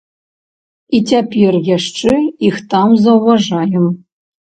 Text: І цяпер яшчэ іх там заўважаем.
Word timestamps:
І 0.99 1.01
цяпер 1.11 1.53
яшчэ 1.77 2.17
іх 2.51 2.55
там 2.75 2.99
заўважаем. 3.07 3.91